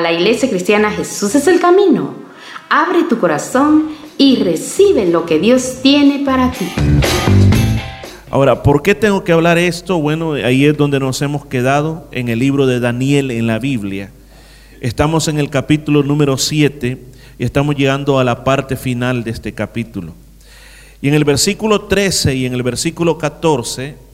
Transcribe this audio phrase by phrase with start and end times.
[0.00, 2.14] la iglesia cristiana Jesús es el camino.
[2.68, 6.66] Abre tu corazón y recibe lo que Dios tiene para ti.
[8.30, 9.98] Ahora, ¿por qué tengo que hablar esto?
[9.98, 14.10] Bueno, ahí es donde nos hemos quedado en el libro de Daniel en la Biblia.
[14.80, 16.98] Estamos en el capítulo número 7
[17.38, 20.12] y estamos llegando a la parte final de este capítulo.
[21.00, 24.07] Y en el versículo 13 y en el versículo 14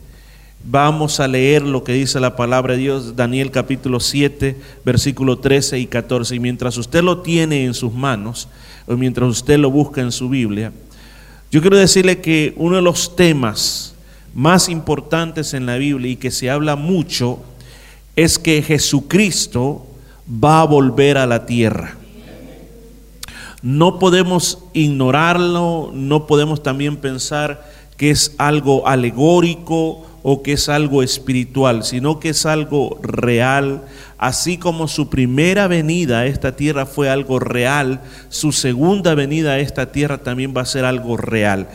[0.64, 5.78] vamos a leer lo que dice la palabra de Dios, Daniel capítulo 7, versículo 13
[5.78, 6.34] y 14.
[6.34, 8.48] Y mientras usted lo tiene en sus manos,
[8.86, 10.72] o mientras usted lo busca en su Biblia,
[11.50, 13.94] yo quiero decirle que uno de los temas
[14.34, 17.40] más importantes en la Biblia y que se habla mucho
[18.16, 19.86] es que Jesucristo
[20.28, 21.96] va a volver a la tierra.
[23.62, 31.02] No podemos ignorarlo, no podemos también pensar que es algo alegórico o que es algo
[31.02, 33.84] espiritual, sino que es algo real,
[34.16, 39.58] así como su primera venida a esta tierra fue algo real, su segunda venida a
[39.58, 41.68] esta tierra también va a ser algo real.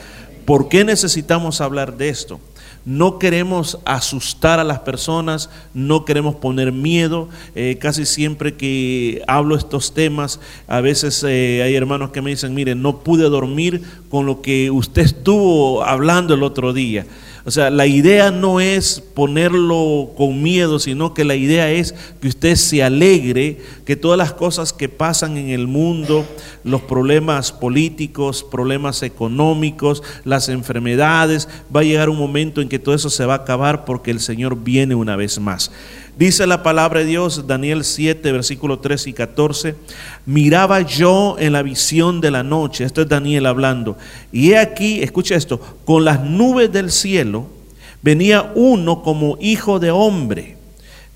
[0.46, 2.40] ¿Por qué necesitamos hablar de esto?
[2.86, 7.30] No queremos asustar a las personas, no queremos poner miedo.
[7.54, 12.56] Eh, casi siempre que hablo estos temas, a veces eh, hay hermanos que me dicen,
[12.56, 17.06] mire, no pude dormir con lo que usted estuvo hablando el otro día.
[17.46, 22.28] O sea, la idea no es ponerlo con miedo, sino que la idea es que
[22.28, 26.26] usted se alegre, que todas las cosas que pasan en el mundo,
[26.64, 32.94] los problemas políticos, problemas económicos, las enfermedades, va a llegar un momento en que todo
[32.96, 35.72] eso se va a acabar porque el Señor viene una vez más.
[36.20, 39.76] Dice la palabra de Dios, Daniel 7, versículo 13 y 14,
[40.26, 43.98] miraba yo en la visión de la noche, esto es Daniel hablando,
[44.30, 47.48] y he aquí, escucha esto, con las nubes del cielo
[48.02, 50.58] venía uno como hijo de hombre,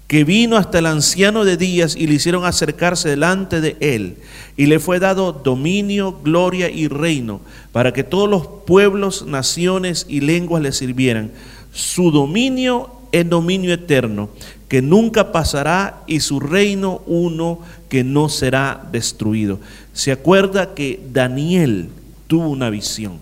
[0.08, 4.16] que vino hasta el anciano de días y le hicieron acercarse delante de él,
[4.56, 7.42] y le fue dado dominio, gloria y reino,
[7.74, 11.32] para que todos los pueblos, naciones y lenguas le sirvieran.
[11.74, 14.30] Su dominio es dominio eterno
[14.74, 19.60] que nunca pasará y su reino uno que no será destruido.
[19.94, 21.90] Se acuerda que Daniel
[22.26, 23.20] tuvo una visión.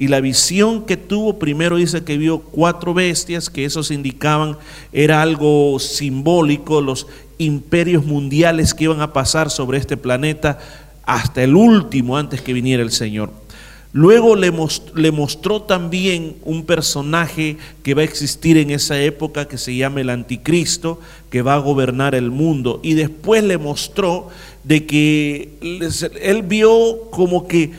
[0.00, 4.56] Y la visión que tuvo primero dice que vio cuatro bestias, que esos indicaban
[4.92, 7.06] era algo simbólico, los
[7.38, 10.58] imperios mundiales que iban a pasar sobre este planeta
[11.04, 13.30] hasta el último antes que viniera el Señor.
[13.94, 19.76] Luego le, mostró, también un personaje que va a existir en esa época que se
[19.76, 20.98] llama el anticristo,
[21.28, 22.80] que va a gobernar el mundo.
[22.82, 24.28] Y después le mostró
[24.64, 25.50] de que
[26.22, 27.72] él vio como que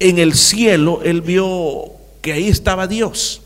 [0.00, 1.92] en el cielo, él vio
[2.22, 3.42] que ahí estaba Dios.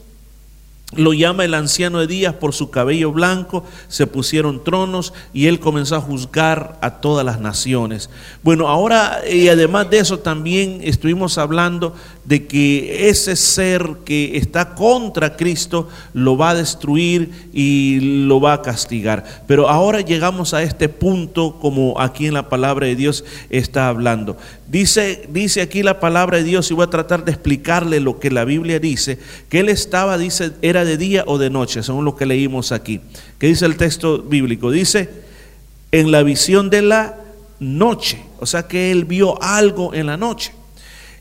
[0.92, 5.60] Lo llama el anciano de días por su cabello blanco, se pusieron tronos y él
[5.60, 8.10] comenzó a juzgar a todas las naciones.
[8.42, 14.74] Bueno, ahora y además de eso también estuvimos hablando de que ese ser que está
[14.74, 19.44] contra Cristo lo va a destruir y lo va a castigar.
[19.46, 24.36] Pero ahora llegamos a este punto como aquí en la palabra de Dios está hablando.
[24.70, 28.30] Dice, dice aquí la palabra de Dios y voy a tratar de explicarle lo que
[28.30, 32.14] la Biblia dice, que él estaba, dice, era de día o de noche, según lo
[32.14, 33.00] que leímos aquí.
[33.40, 34.70] ¿Qué dice el texto bíblico?
[34.70, 35.10] Dice,
[35.90, 37.16] en la visión de la
[37.58, 40.52] noche, o sea que él vio algo en la noche.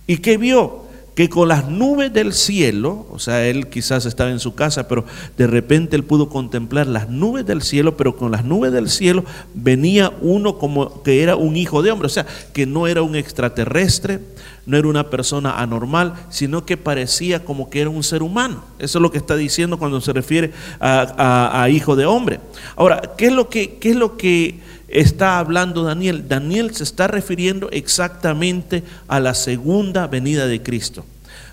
[0.05, 0.85] ¿Y qué vio?
[1.19, 5.03] Que con las nubes del cielo, o sea, él quizás estaba en su casa, pero
[5.35, 9.25] de repente él pudo contemplar las nubes del cielo, pero con las nubes del cielo
[9.53, 13.17] venía uno como que era un hijo de hombre, o sea, que no era un
[13.17, 14.21] extraterrestre,
[14.65, 18.63] no era una persona anormal, sino que parecía como que era un ser humano.
[18.79, 22.39] Eso es lo que está diciendo cuando se refiere a, hijo de hombre.
[22.77, 26.27] Ahora, ¿qué es lo que, qué es lo que está hablando Daniel?
[26.27, 31.05] Daniel se está refiriendo exactamente a la segunda venida de Cristo.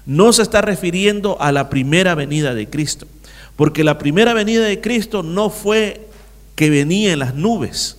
[0.04, 3.06] No se está refiriendo a la primera venida de Cristo,
[3.56, 6.06] porque la primera venida de Cristo no fue
[6.54, 7.98] que venía en las nubes,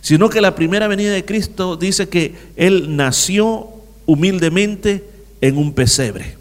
[0.00, 3.68] sino que la primera venida de Cristo dice que Él nació
[4.06, 5.04] humildemente
[5.40, 6.36] en un pesebre.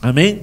[0.00, 0.42] Amén.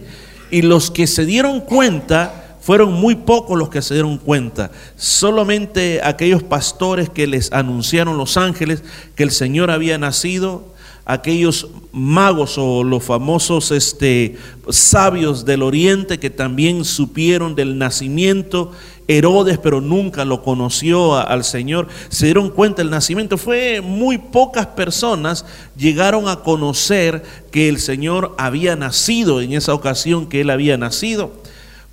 [0.51, 4.71] Y los que se dieron cuenta fueron muy pocos los que se dieron cuenta.
[4.95, 8.83] Solamente aquellos pastores que les anunciaron los ángeles
[9.13, 10.73] que el Señor había nacido,
[11.06, 18.71] aquellos magos o los famosos este, sabios del oriente que también supieron del nacimiento
[19.07, 23.38] Herodes, pero nunca lo conoció al Señor, se dieron cuenta del nacimiento.
[23.38, 25.45] Fue muy pocas personas
[25.77, 27.21] llegaron a conocer
[27.51, 31.44] que el Señor había nacido en esa ocasión que él había nacido.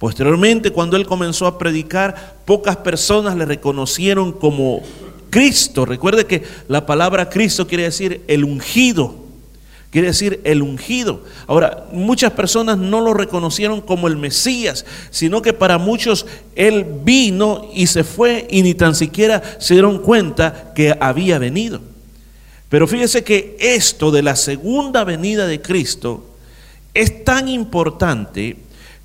[0.03, 4.83] Posteriormente, cuando él comenzó a predicar, pocas personas le reconocieron como
[5.31, 5.85] Cristo.
[5.85, 9.15] Recuerde que la palabra Cristo quiere decir el ungido.
[9.91, 11.23] Quiere decir el ungido.
[11.47, 16.27] Ahora, muchas personas no lo reconocieron como el Mesías, sino que para muchos
[16.57, 21.81] Él vino y se fue y ni tan siquiera se dieron cuenta que había venido.
[22.69, 26.25] Pero fíjese que esto de la segunda venida de Cristo
[26.93, 28.57] es tan importante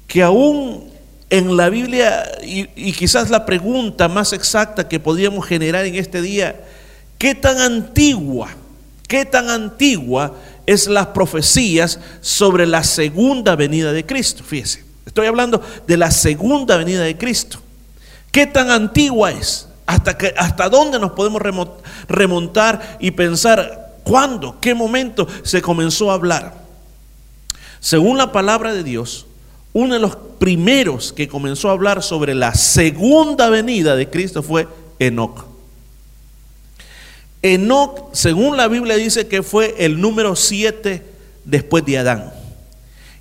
[0.08, 0.90] que aún
[1.30, 6.56] en la Biblia, y, quizás la pregunta más exacta que podríamos generar en este día,
[7.18, 8.50] ¿qué tan antigua,
[9.08, 14.44] qué tan antigua es las profecías sobre la segunda venida de Cristo?
[14.44, 17.60] Fíjese, estoy hablando de la segunda venida de Cristo.
[18.32, 19.68] ¿Qué tan antigua es?
[19.86, 21.42] ¿Hasta, que, hasta dónde nos podemos
[22.08, 26.54] remontar y pensar cuándo, qué momento se comenzó a hablar?
[27.80, 29.28] Según la palabra de Dios,
[29.74, 34.68] uno de los primeros que comenzó a hablar sobre la segunda venida de Cristo fue
[35.00, 35.46] Enoch.
[37.42, 41.04] Enoch, según la Biblia dice que fue el número 7
[41.46, 42.34] después de Adán.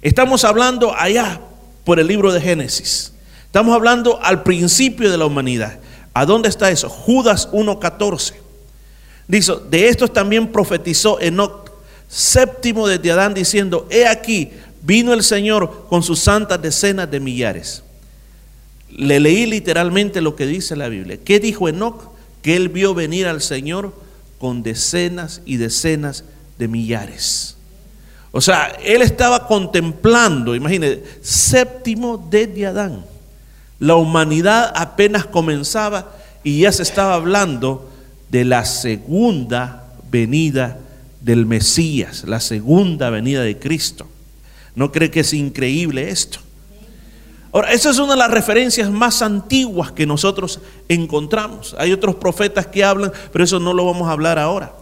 [0.03, 1.41] Estamos hablando allá
[1.85, 3.13] por el libro de Génesis.
[3.45, 5.79] Estamos hablando al principio de la humanidad.
[6.13, 6.89] ¿A dónde está eso?
[6.89, 8.35] Judas 1.14.
[9.29, 11.71] Dice, de estos también profetizó Enoch,
[12.09, 14.51] séptimo desde Adán, diciendo, he aquí,
[14.87, 17.83] Vino el Señor con sus santas decenas de millares.
[18.89, 21.19] Le leí literalmente lo que dice la Biblia.
[21.25, 22.13] ¿Qué dijo Enoch?
[22.41, 23.93] Que él vio venir al Señor
[24.39, 26.23] con decenas y decenas
[26.57, 27.57] de millares.
[28.31, 33.05] O sea, él estaba contemplando, imagínense, séptimo desde Adán.
[33.81, 36.13] La humanidad apenas comenzaba
[36.45, 37.91] y ya se estaba hablando
[38.31, 40.79] de la segunda venida
[41.21, 44.07] del Mesías, la segunda venida de Cristo.
[44.77, 46.39] ¿No cree que es increíble esto?
[47.51, 51.75] Ahora, esa es una de las referencias más antiguas que nosotros encontramos.
[51.79, 54.75] Hay otros profetas que hablan, pero eso no lo vamos a hablar ahora.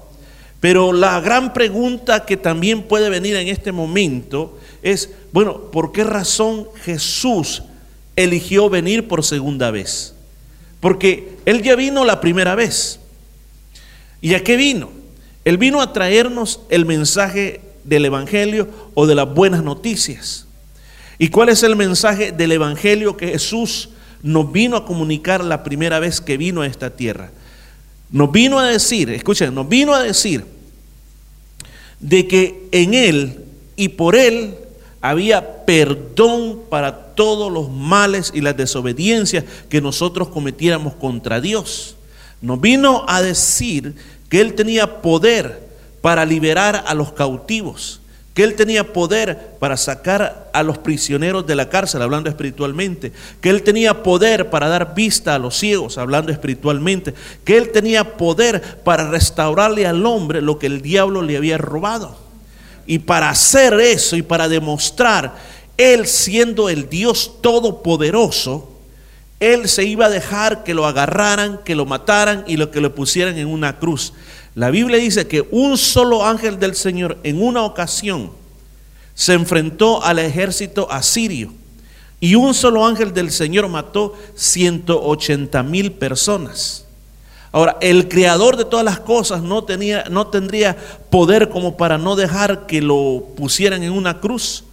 [0.59, 6.03] Pero la gran pregunta que también puede venir en este momento es, bueno, ¿por qué
[6.03, 7.63] razón Jesús
[8.17, 10.15] eligió venir por segunda vez?
[10.81, 12.99] Porque Él ya vino la primera vez.
[14.21, 14.91] ¿Y a qué vino?
[15.45, 20.47] Él vino a traernos el mensaje del Evangelio o de las buenas noticias.
[21.19, 23.91] ¿Y cuál es el mensaje del Evangelio que Jesús
[24.23, 27.31] nos vino a comunicar la primera vez que vino a esta tierra?
[28.11, 30.45] Nos vino a decir, escuchen, nos vino a decir
[32.01, 33.45] de que en Él
[33.77, 34.57] y por Él
[35.01, 41.97] había perdón para todos los males y las desobediencias que nosotros cometiéramos contra Dios.
[42.41, 43.95] Nos vino a decir
[44.29, 45.64] que Él tenía poder
[46.05, 47.99] para liberar a los cautivos,
[48.35, 53.11] que Él tenía poder para sacar a los prisioneros de la cárcel, hablando espiritualmente,
[53.41, 58.19] que Él tenía poder para dar vista a los ciegos, hablando espiritualmente, que Él tenía
[58.19, 62.19] poder para restaurarle al hombre lo que el diablo le había robado.
[62.87, 65.37] Y para hacer eso y para demostrar,
[65.79, 68.71] Él siendo el Dios todopoderoso,
[69.41, 72.95] Él se iba a dejar que lo agarraran, que lo mataran y lo que lo
[72.95, 74.13] pusieran en una cruz.
[74.55, 78.31] La Biblia dice que un solo ángel del Señor en una ocasión
[79.15, 81.53] se enfrentó al ejército asirio
[82.21, 86.87] y un solo ángel del Señor mató 180 mil personas.
[87.53, 90.77] Ahora, el creador de todas las cosas no, tenía, no tendría
[91.11, 94.65] poder como para no dejar que lo pusieran en una cruz,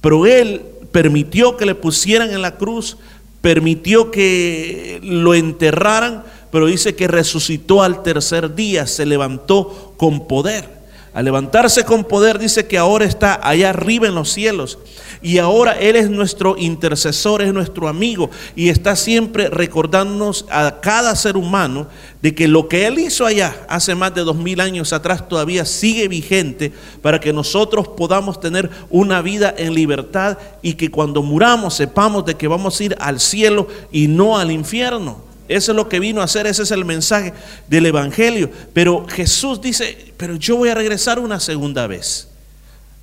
[0.00, 2.96] pero él permitió que le pusieran en la cruz,
[3.40, 10.78] permitió que lo enterraran pero dice que resucitó al tercer día, se levantó con poder.
[11.18, 14.78] Al levantarse con poder dice que ahora está allá arriba en los cielos.
[15.20, 18.30] Y ahora Él es nuestro intercesor, es nuestro amigo.
[18.54, 21.88] Y está siempre recordándonos a cada ser humano
[22.22, 25.64] de que lo que Él hizo allá hace más de dos mil años atrás todavía
[25.64, 31.74] sigue vigente para que nosotros podamos tener una vida en libertad y que cuando muramos
[31.74, 35.27] sepamos de que vamos a ir al cielo y no al infierno.
[35.48, 37.32] Eso es lo que vino a hacer, ese es el mensaje
[37.68, 38.50] del Evangelio.
[38.74, 42.28] Pero Jesús dice, pero yo voy a regresar una segunda vez.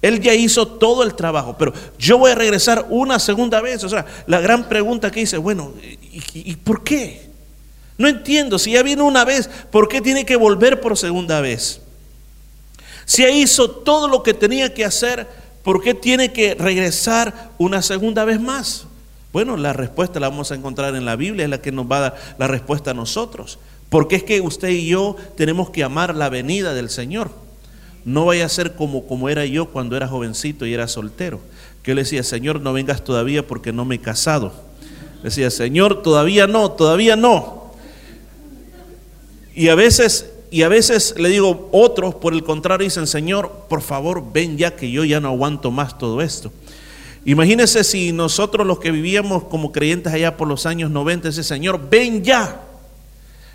[0.01, 3.83] Él ya hizo todo el trabajo, pero yo voy a regresar una segunda vez.
[3.83, 7.27] O sea, la gran pregunta que dice, bueno, ¿y, por qué?
[7.97, 11.81] No entiendo, si ya vino una vez, ¿por qué tiene que volver por segunda vez?
[13.05, 15.27] Si ya hizo todo lo que tenía que hacer,
[15.63, 18.85] ¿por qué tiene que regresar una segunda vez más?
[19.35, 21.97] Bueno, la respuesta la vamos a encontrar en la Biblia, es la que nos va
[21.97, 23.59] a dar la respuesta a nosotros.
[23.89, 27.31] Porque es que usted y yo tenemos que amar la venida del Señor.
[28.05, 31.41] No vaya a ser como, como era yo cuando era jovencito y era soltero.
[31.83, 34.53] Que yo le decía, Señor, no vengas todavía porque no me he casado.
[35.21, 37.73] decía, Señor, todavía no, todavía no.
[39.53, 43.81] Y a veces, y a veces le digo, otros por el contrario dicen, Señor, por
[43.81, 46.53] favor, ven ya que yo ya no aguanto más todo esto.
[47.25, 51.89] Imagínense si nosotros los que vivíamos como creyentes allá por los años 90, ese Señor,
[51.89, 52.61] ven ya.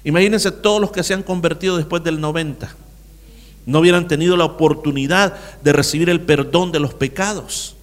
[0.03, 2.75] Imagínense todos los que se han convertido después del 90.
[3.67, 7.77] No hubieran tenido la oportunidad de recibir el perdón de los pecados.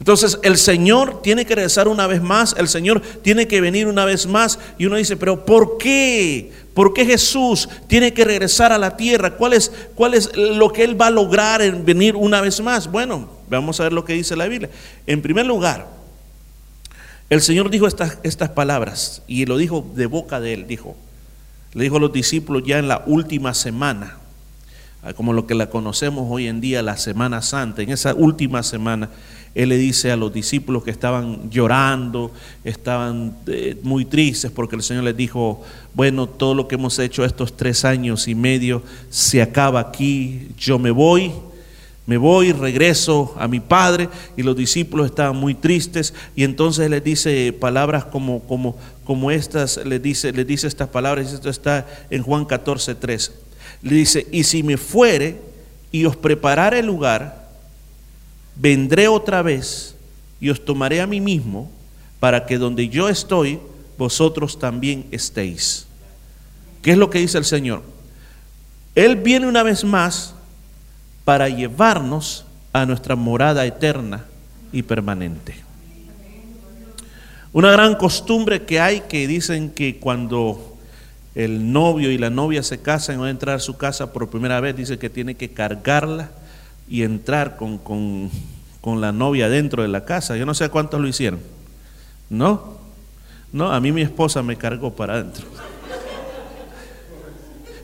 [0.00, 4.06] Entonces el Señor tiene que regresar una vez más, el Señor tiene que venir una
[4.06, 6.50] vez más y uno dice, pero ¿por qué?
[6.72, 9.36] ¿Por qué Jesús tiene que regresar a la tierra?
[9.36, 12.90] ¿Cuál es, cuál es lo que Él va a lograr en venir una vez más?
[12.90, 14.70] Bueno, vamos a ver lo que dice la Biblia.
[15.06, 15.86] En primer lugar,
[17.28, 20.96] el Señor dijo estas, palabras y lo dijo de boca de Él, dijo,
[21.74, 24.16] le dijo a los discípulos ya en la última semana,
[25.14, 29.10] como lo que la conocemos hoy en día, la Semana Santa, en esa última semana.
[29.54, 32.30] Él le dice a los discípulos que estaban llorando,
[32.62, 35.62] estaban eh, muy tristes porque el Señor les dijo,
[35.94, 40.78] bueno, todo lo que hemos hecho estos tres años y medio se acaba aquí, yo
[40.78, 41.32] me voy,
[42.10, 44.08] me voy, regreso a mi Padre.
[44.36, 46.12] Y los discípulos estaban muy tristes.
[46.34, 51.32] Y entonces les dice palabras como, como, como estas, les dice, les dice estas palabras,
[51.32, 53.32] esto está en Juan 14, 3.
[53.82, 55.40] Le dice, y si me fuere
[55.92, 57.39] y os preparare el lugar,
[58.60, 59.94] vendré otra vez
[60.40, 61.70] y os tomaré a mí mismo
[62.18, 63.58] para que donde yo estoy,
[63.96, 65.86] vosotros también estéis.
[66.82, 67.82] ¿Qué es lo que dice el Señor?
[68.94, 70.34] Él viene una vez más
[71.24, 74.26] para llevarnos a nuestra morada eterna
[74.72, 75.54] y permanente.
[77.52, 80.76] Una gran costumbre que hay que dicen que cuando
[81.34, 84.30] el novio y la novia se casan y van a entrar a su casa por
[84.30, 86.30] primera vez, dice que tiene que cargarla
[86.90, 90.36] y entrar con, con, la novia dentro de la casa.
[90.36, 91.38] Yo no sé cuántos lo hicieron.
[92.28, 92.74] ¿No?
[93.52, 95.46] No, a mí mi esposa me cargó para adentro.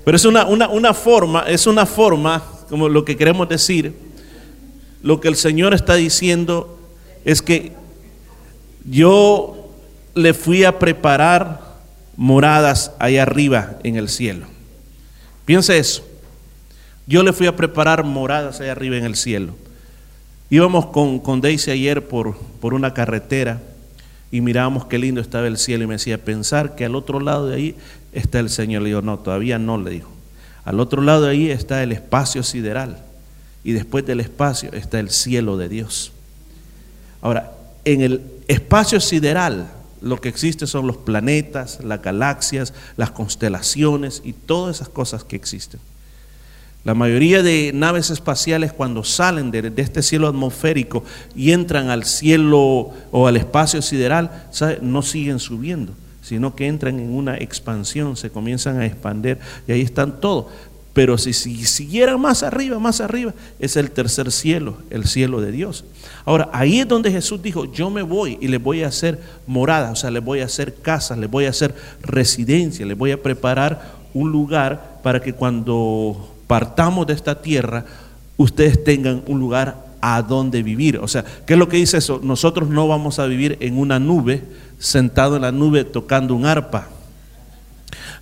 [0.04, 3.94] Pero es una, una, una, forma, es una forma, como lo que queremos decir,
[5.02, 6.78] lo que el Señor está diciendo
[7.24, 7.72] es que
[8.84, 9.68] yo
[10.14, 11.60] le fui a preparar
[12.16, 14.46] moradas allá arriba en el cielo.
[15.44, 16.04] Piense eso.
[17.06, 19.54] Yo le fui a preparar moradas allá arriba en el cielo.
[20.50, 23.60] Íbamos con, con Daisy ayer por, por una carretera
[24.30, 27.48] y mirábamos qué lindo estaba el cielo y me decía, pensar que al otro lado
[27.48, 27.76] de ahí
[28.12, 28.82] está el Señor.
[28.82, 30.10] Le digo, no, todavía no, le dijo.
[30.64, 33.02] Al otro lado de ahí está el espacio sideral
[33.62, 36.12] y después del espacio está el cielo de Dios.
[37.22, 37.52] Ahora,
[37.84, 39.68] en el espacio sideral
[40.00, 45.36] lo que existe son los planetas, las galaxias, las constelaciones y todas esas cosas que
[45.36, 45.80] existen.
[46.86, 51.02] La mayoría de naves espaciales cuando salen de, este cielo atmosférico
[51.34, 54.46] y entran al cielo o al espacio sideral,
[54.82, 59.80] no siguen subiendo, sino que entran en una expansión, se comienzan a expandir y ahí
[59.80, 60.46] están todos.
[60.92, 65.50] Pero si, si siguieran más arriba, más arriba, es el tercer cielo, el cielo de
[65.50, 65.84] Dios.
[66.24, 69.90] Ahora, ahí es donde Jesús dijo, yo me voy y les voy a hacer morada,
[69.90, 73.20] o sea, les voy a hacer casas, les voy a hacer residencia, les voy a
[73.20, 77.84] preparar un lugar para que cuando partamos de esta tierra,
[78.36, 80.98] ustedes tengan un lugar a donde vivir.
[80.98, 82.20] O sea, ¿qué es lo que dice eso?
[82.22, 84.44] Nosotros no vamos a vivir en una nube,
[84.78, 86.88] sentado en la nube tocando un arpa.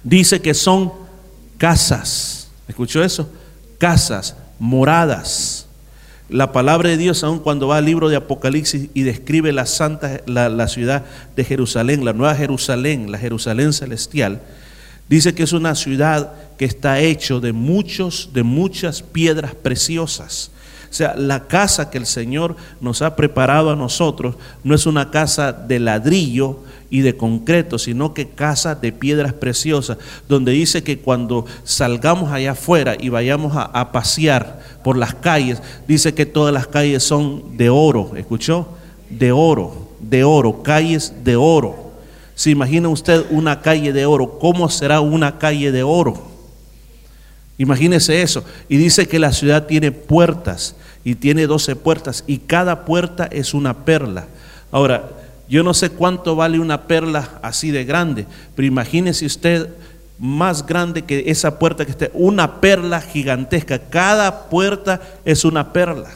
[0.02, 0.93] Dice que son
[1.59, 2.49] casas.
[2.69, 3.28] ¿Escuchó eso?
[3.78, 5.66] Casas, moradas.
[6.31, 10.23] La palabra de Dios, aun cuando va al libro de Apocalipsis y describe la santa,
[10.26, 11.04] la, la ciudad
[11.37, 14.40] de Jerusalén, la nueva Jerusalén, la Jerusalén celestial,
[15.08, 20.50] dice que es una ciudad que está hecho de muchos, de muchas piedras preciosas.
[20.94, 25.11] O sea, la casa que el Señor nos ha preparado a nosotros no es una
[25.11, 31.00] casa de ladrillo y de concreto, sino que casa de piedras preciosas, donde dice que
[31.00, 36.54] cuando salgamos allá afuera y vayamos a, a pasear por las calles, dice que todas
[36.54, 38.68] las calles son de oro, ¿escuchó?
[39.11, 41.84] De oro, de oro, calles de oro.
[42.35, 46.35] Si imagina usted una calle de oro, ¿cómo será una calle de oro?
[47.59, 48.45] Imagínese eso.
[48.69, 50.75] Y dice que la ciudad tiene puertas
[51.05, 54.26] y tiene 12 puertas y cada puerta es una perla.
[54.73, 55.11] Ahora,
[55.49, 58.26] yo no sé cuánto vale una perla así de grande,
[58.57, 59.69] pero imagínese usted
[60.19, 63.79] más grande que esa puerta que esté, una perla gigantesca.
[63.79, 66.11] Cada puerta es una perla.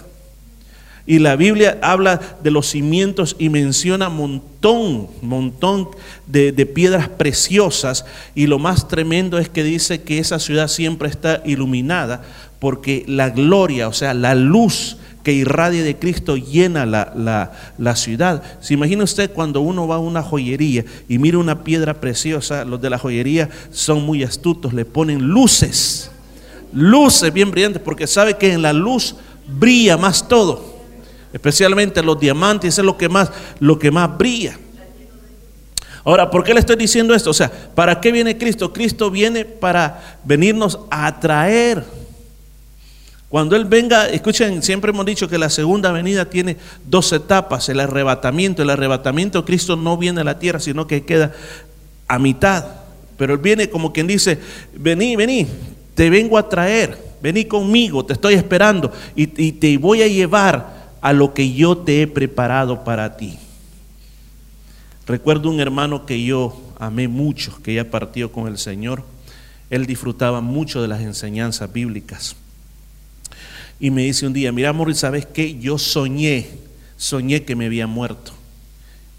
[1.09, 5.88] Y la Biblia habla de los cimientos y menciona montón, montón
[6.27, 8.05] de, de, piedras preciosas.
[8.37, 12.23] Y lo más tremendo es que dice que esa ciudad siempre está iluminada
[12.61, 18.43] porque la gloria, o sea, la luz que irradia de Cristo llena la, la, ciudad.
[18.61, 22.65] ¿Se imagina usted cuando uno va a una joyería y mira una piedra preciosa?
[22.65, 26.11] Los de la joyería son muy astutos, le ponen luces,
[26.73, 30.77] luces bien brillantes, porque sabe que en la luz brilla más todo,
[31.32, 33.30] especialmente los diamantes, es lo que más,
[33.61, 34.58] lo que más brilla.
[36.04, 37.30] Ahora, ¿por qué le estoy diciendo esto?
[37.30, 38.73] O sea, ¿para qué viene Cristo?
[38.73, 41.85] Cristo viene para venirnos a atraer.
[43.28, 46.56] Cuando Él venga, escuchen, siempre hemos dicho que la segunda venida tiene
[46.87, 48.62] dos etapas, el arrebatamiento.
[48.62, 51.32] El arrebatamiento, Cristo no viene a la tierra, sino que queda
[52.06, 52.64] a mitad.
[53.18, 54.38] Pero Él viene como quien dice,
[54.75, 55.47] vení, vení,
[55.94, 61.12] te vengo a traer, vení conmigo, te estoy esperando y te voy a llevar a
[61.12, 63.38] lo que yo te he preparado para ti.
[65.07, 69.05] Recuerdo un hermano que yo amé mucho, que ya partió con el Señor.
[69.71, 72.37] Él disfrutaba mucho de las enseñanzas bíblicas.
[73.81, 75.59] Y me dice un día, mira, amor, ¿sabes qué?
[75.59, 76.49] Yo soñé,
[76.97, 78.33] soñé que me había muerto.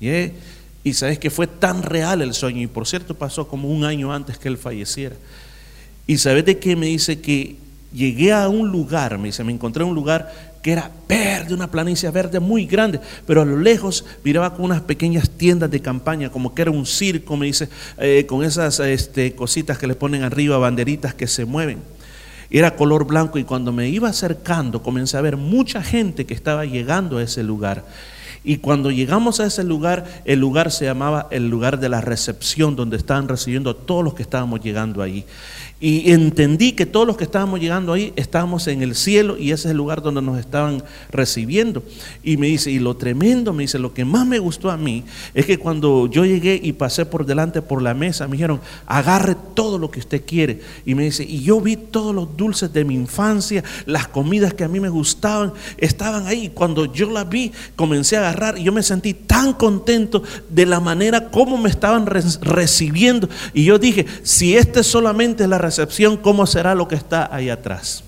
[0.01, 2.61] Y sabes que fue tan real el sueño.
[2.61, 5.15] Y por cierto, pasó como un año antes que él falleciera.
[6.05, 7.57] Y sabes de qué me dice que
[7.93, 11.71] llegué a un lugar, me dice, me encontré en un lugar que era verde, una
[11.71, 16.29] planicie verde muy grande, pero a lo lejos miraba con unas pequeñas tiendas de campaña,
[16.29, 20.23] como que era un circo, me dice, eh, con esas este, cositas que le ponen
[20.23, 21.79] arriba, banderitas que se mueven.
[22.51, 26.65] Era color blanco y cuando me iba acercando comencé a ver mucha gente que estaba
[26.65, 27.85] llegando a ese lugar.
[28.43, 32.75] Y cuando llegamos a ese lugar, el lugar se llamaba el lugar de la recepción,
[32.75, 35.25] donde estaban recibiendo a todos los que estábamos llegando allí.
[35.81, 39.67] Y entendí que todos los que estábamos llegando ahí estábamos en el cielo y ese
[39.67, 41.83] es el lugar donde nos estaban recibiendo.
[42.21, 45.05] Y me dice, y lo tremendo, me dice, lo que más me gustó a mí
[45.33, 49.37] es que cuando yo llegué y pasé por delante por la mesa, me dijeron, agarre
[49.53, 50.59] todo lo que usted quiere.
[50.85, 54.65] Y me dice, y yo vi todos los dulces de mi infancia, las comidas que
[54.65, 56.51] a mí me gustaban, estaban ahí.
[56.53, 60.81] Cuando yo las vi, comencé a agarrar y yo me sentí tan contento de la
[60.81, 63.29] manera como me estaban recibiendo.
[63.53, 67.49] Y yo dije, si este solamente es la recepción, ¿cómo será lo que está ahí
[67.49, 68.03] atrás?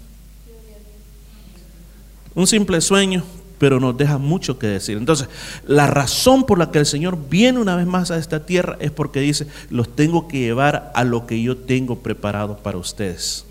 [2.33, 3.23] Un simple sueño,
[3.59, 4.97] pero nos deja mucho que decir.
[4.97, 5.27] Entonces,
[5.67, 8.89] la razón por la que el Señor viene una vez más a esta tierra es
[8.89, 13.45] porque dice, los tengo que llevar a lo que yo tengo preparado para ustedes.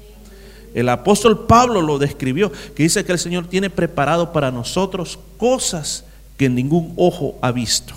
[0.74, 6.04] El apóstol Pablo lo describió, que dice que el Señor tiene preparado para nosotros cosas
[6.36, 7.94] que ningún ojo ha visto.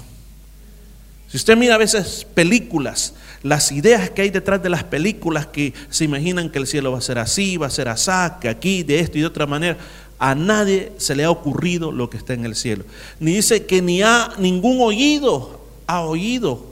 [1.30, 5.74] Si usted mira a veces películas, las ideas que hay detrás de las películas que
[5.90, 8.10] se imaginan que el cielo va a ser así, va a ser así,
[8.42, 9.78] que aquí, de esto y de otra manera,
[10.18, 12.86] a nadie se le ha ocurrido lo que está en el cielo.
[13.20, 16.66] Ni dice que ni ha ningún oído ha oído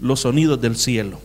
[0.00, 1.20] los sonidos del cielo.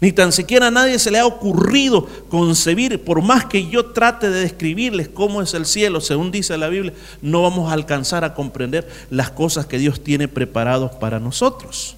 [0.00, 4.30] Ni tan siquiera a nadie se le ha ocurrido concebir, por más que yo trate
[4.30, 8.34] de describirles cómo es el cielo, según dice la Biblia, no vamos a alcanzar a
[8.34, 11.96] comprender las cosas que Dios tiene preparados para nosotros.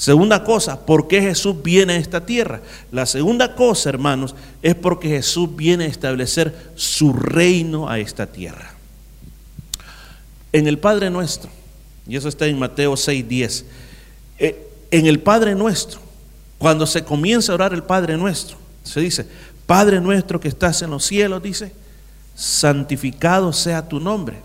[0.00, 2.62] Segunda cosa, ¿por qué Jesús viene a esta tierra?
[2.90, 8.72] La segunda cosa, hermanos, es porque Jesús viene a establecer su reino a esta tierra.
[10.54, 11.50] En el Padre nuestro,
[12.06, 13.66] y eso está en Mateo 6, 10,
[14.38, 16.00] eh, en el Padre nuestro,
[16.56, 19.26] cuando se comienza a orar el Padre nuestro, se dice,
[19.66, 21.74] Padre nuestro que estás en los cielos, dice,
[22.34, 24.38] santificado sea tu nombre.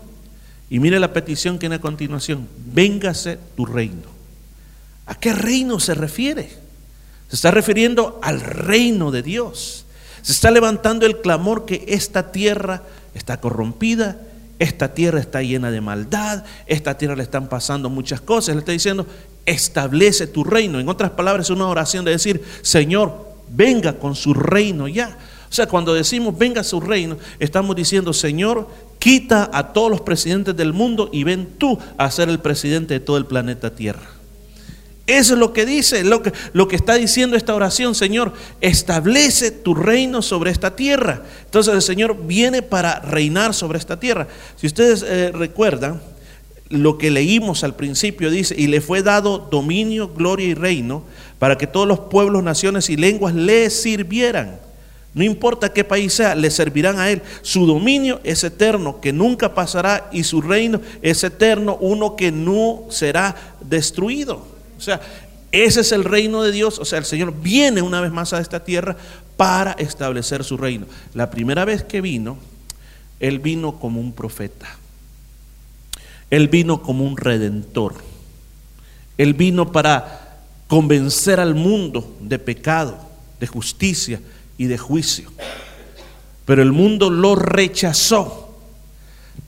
[0.68, 4.15] Y mire la petición que en a continuación, véngase tu reino.
[5.06, 6.50] ¿A qué reino se refiere?
[7.28, 9.84] Se está refiriendo al reino de Dios.
[10.22, 12.82] Se está levantando el clamor que esta tierra
[13.14, 14.20] está corrompida,
[14.58, 18.54] esta tierra está llena de maldad, esta tierra le están pasando muchas cosas.
[18.54, 19.06] Le está diciendo,
[19.44, 20.80] establece tu reino.
[20.80, 25.16] En otras palabras, es una oración de decir, Señor, venga con su reino ya.
[25.48, 30.56] O sea, cuando decimos venga su reino, estamos diciendo, Señor, quita a todos los presidentes
[30.56, 34.15] del mundo y ven tú a ser el presidente de todo el planeta Tierra.
[35.06, 40.20] Eso es lo que dice, lo que, está diciendo esta oración, Señor, establece tu reino
[40.20, 41.22] sobre esta tierra.
[41.44, 44.26] Entonces el Señor viene para reinar sobre esta tierra.
[44.56, 46.00] Si ustedes eh, recuerdan,
[46.68, 51.04] lo que leímos al principio dice, y le fue dado dominio, gloria y reino
[51.38, 54.58] para que todos los pueblos, naciones y lenguas le sirvieran.
[55.14, 57.22] No importa qué país sea, le servirán a Él.
[57.42, 62.84] Su dominio es eterno, que nunca pasará, y su reino es eterno, uno que no
[62.90, 64.55] será destruido.
[64.86, 65.00] Sea,
[65.50, 66.78] ese es el reino de Dios.
[66.78, 68.96] O sea, el Señor viene una vez más a esta tierra
[69.36, 70.86] para establecer su reino.
[71.12, 72.38] La primera vez que vino,
[73.18, 74.76] Él vino como un profeta.
[76.30, 77.94] Él vino como un redentor.
[79.18, 82.98] Él vino para convencer al mundo de pecado,
[83.40, 84.20] de justicia
[84.56, 85.32] y de juicio.
[86.44, 88.44] Pero el mundo lo rechazó.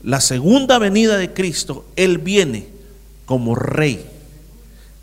[0.03, 2.67] la segunda venida de Cristo, Él viene
[3.25, 4.08] como rey.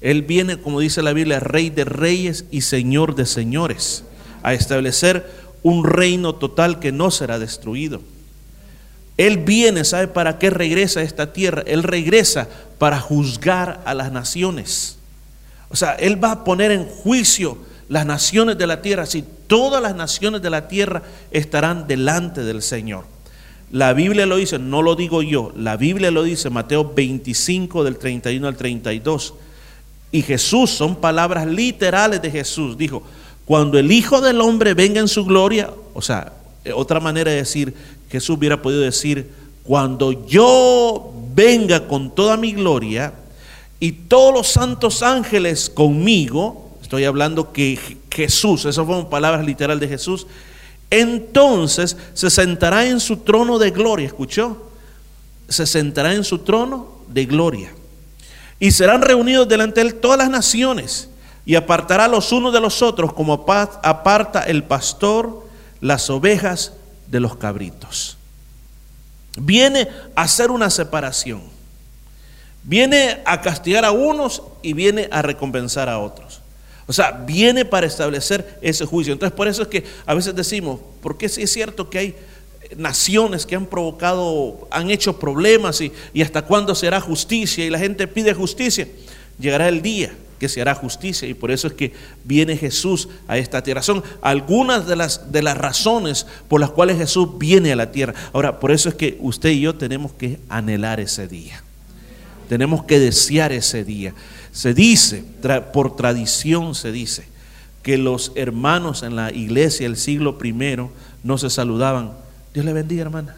[0.01, 4.05] Él viene, como dice la Biblia, rey de reyes y señor de señores,
[4.43, 5.31] a establecer
[5.63, 8.01] un reino total que no será destruido.
[9.17, 11.63] Él viene, ¿sabe para qué regresa a esta tierra?
[11.67, 14.99] Él regresa para juzgar a las naciones.
[15.71, 19.07] O sea, Él va a poner en juicio las naciones de la tierra.
[19.07, 23.05] Si todas las naciones de la tierra estarán delante del Señor.
[23.73, 27.97] La Biblia lo dice, no lo digo yo, la Biblia lo dice, Mateo 25 del
[27.97, 29.35] 31 al 32.
[30.17, 33.03] Y Jesús, son palabras literales de Jesús, dijo,
[33.45, 36.33] cuando el Hijo del Hombre venga en su gloria, o sea,
[36.75, 37.75] otra manera de decir,
[38.11, 39.31] Jesús hubiera podido decir,
[39.63, 43.13] cuando yo venga con toda mi gloria
[43.79, 47.79] y todos los santos ángeles conmigo, estoy hablando que
[48.11, 50.27] Jesús, esas fueron palabras literales de Jesús,
[50.89, 54.71] entonces se sentará en su trono de gloria, ¿escuchó?
[55.47, 57.71] Se sentará en su trono de gloria.
[58.59, 61.11] Y serán reunidos delante de él todas las naciones
[61.45, 65.47] y apartará los unos de los otros como aparta el pastor
[65.81, 66.73] las ovejas
[67.07, 68.17] de los cabritos.
[69.39, 71.43] Viene a hacer una separación.
[72.63, 76.41] Viene a castigar a unos y viene a recompensar a otros.
[76.87, 79.13] O sea, viene para establecer ese juicio.
[79.13, 82.17] Entonces, por eso es que a veces decimos, porque sí es cierto que hay
[82.77, 88.07] naciones que han provocado, han hecho problemas y, hasta cuándo será justicia y la gente
[88.07, 88.89] pide justicia.
[89.39, 91.93] Llegará el día que se hará justicia y por eso es que
[92.25, 93.83] viene Jesús a esta tierra.
[93.83, 98.15] Son algunas de las, de las razones por las cuales Jesús viene a la tierra.
[98.33, 101.63] Ahora, por eso es que usted y yo tenemos que anhelar ese día.
[102.49, 104.15] Tenemos que desear ese día.
[104.53, 105.25] Se dice,
[105.73, 107.25] por tradición se dice,
[107.87, 110.91] que los hermanos en la iglesia del siglo primero
[111.23, 112.15] no se saludaban.
[112.57, 113.37] Dios le bendiga, hermana.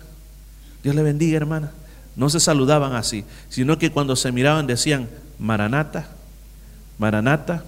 [0.80, 1.72] Dios le bendiga, hermana.
[2.14, 5.08] No se saludaban así, sino que cuando se miraban decían,
[5.40, 6.06] Maranata,
[6.98, 7.64] Maranata,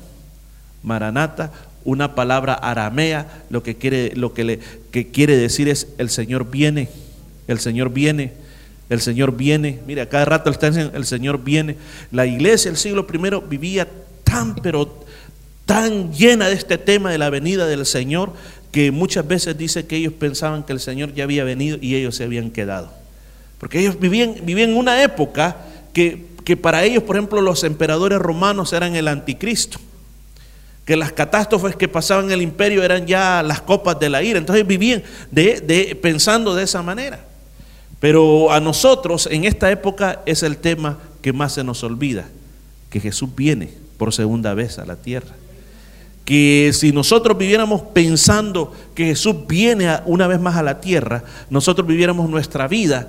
[0.85, 1.51] Maranata,
[1.83, 4.61] una palabra aramea, lo que quiere, lo que le,
[4.93, 6.89] que quiere decir es el Señor viene,
[7.49, 8.33] el Señor viene,
[8.89, 9.81] el Señor viene.
[9.89, 11.75] Mira, cada rato está diciendo, el Señor viene.
[12.13, 13.89] La iglesia del siglo I vivía
[14.23, 15.05] tan, pero
[15.67, 18.35] tan llena de este tema de la venida del Señor,
[18.73, 22.17] que muchas veces dice que ellos pensaban que el Señor ya había venido y ellos
[22.17, 22.93] se habían quedado.
[23.59, 25.57] Porque ellos vivían, vivían una época
[25.93, 29.79] que que para ellos, por ejemplo, los emperadores romanos eran el anticristo,
[30.85, 34.39] que las catástrofes que pasaban en el imperio eran ya las copas de la ira,
[34.39, 37.21] entonces vivían de, pensando de esa manera.
[38.01, 42.27] Pero a nosotros en esta época es el tema que más se nos olvida,
[42.89, 45.35] que Jesús viene por segunda vez a la tierra.
[46.25, 51.87] Que si nosotros viviéramos pensando que Jesús viene una vez más a la tierra, nosotros
[51.87, 53.09] viviéramos nuestra vida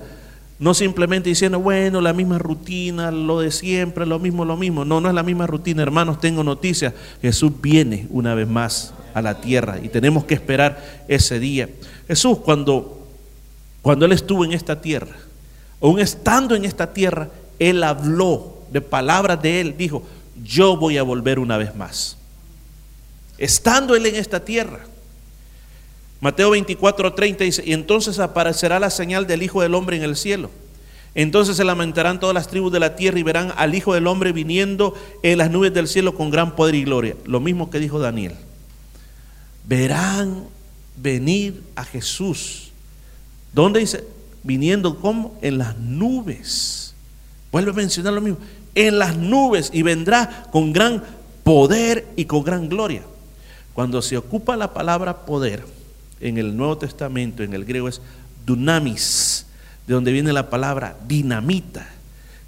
[0.61, 4.85] no simplemente diciendo, bueno, la misma rutina, lo de siempre, lo mismo, lo mismo.
[4.85, 6.93] No, no es la misma rutina, hermanos, tengo noticias.
[7.19, 11.67] Jesús viene una vez más a la tierra y tenemos que esperar ese día.
[12.07, 13.07] Jesús cuando,
[13.81, 15.15] cuando Él estuvo en esta tierra,
[15.81, 20.03] aún estando en esta tierra, Él habló de palabras de Él, dijo,
[20.43, 22.17] yo voy a volver una vez más.
[23.41, 24.81] Estando Él en esta tierra.
[26.19, 30.15] Mateo 24, 30 dice, y entonces aparecerá la señal del Hijo del Hombre en el
[30.15, 30.51] cielo.
[31.15, 34.31] Entonces se lamentarán todas las tribus de la tierra y verán al Hijo del Hombre
[34.31, 37.15] viniendo en las nubes del cielo con gran poder y gloria.
[37.25, 38.35] Lo mismo que dijo Daniel.
[39.65, 40.43] Verán
[40.95, 42.69] venir a Jesús.
[43.53, 44.03] ¿Dónde dice?
[44.43, 46.93] Viniendo como en las nubes.
[47.51, 48.37] Vuelve a mencionar lo mismo.
[48.75, 51.03] En las nubes y vendrá con gran
[51.43, 53.01] poder y con gran gloria.
[53.73, 55.63] Cuando se ocupa la palabra poder,
[56.19, 58.01] en el Nuevo Testamento, en el griego es
[58.45, 59.45] dunamis,
[59.87, 61.87] de donde viene la palabra dinamita.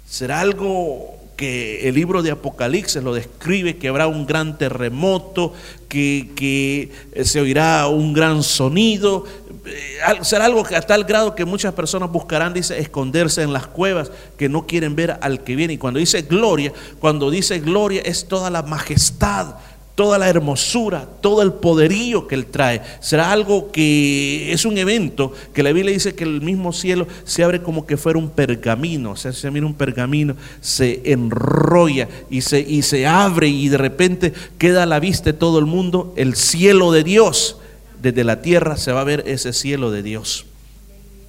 [0.08, 5.52] Será algo que el libro de Apocalipsis lo describe, que habrá un gran terremoto,
[5.88, 9.24] que, que se oirá un gran sonido,
[9.66, 13.66] eh, será algo que a tal grado que muchas personas buscarán, dice, esconderse en las
[13.66, 15.74] cuevas, que no quieren ver al que viene.
[15.74, 19.56] Y cuando dice gloria, cuando dice gloria es toda la majestad,
[19.94, 22.82] toda la hermosura, todo el poderío que Él trae.
[23.00, 27.44] Será algo que es un evento que la Biblia dice que el mismo cielo se
[27.44, 29.12] abre como que fuera un pergamino.
[29.12, 33.78] O sea, se mira un pergamino, se enrolla y se, y se abre y de
[33.78, 37.58] repente queda a la vista de todo el mundo el cielo de Dios.
[38.02, 40.44] Desde la tierra se va a ver ese cielo de Dios.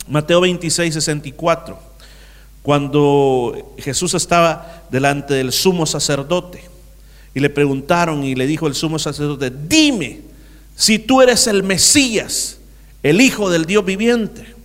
[0.07, 1.79] Mateo 26, 64.
[2.63, 6.74] Cuando Jesús estaba delante del sumo sacerdote
[7.35, 10.21] y le preguntaron y le dijo el sumo sacerdote, dime
[10.75, 12.57] si tú eres el Mesías,
[13.03, 14.55] el Hijo del Dios viviente.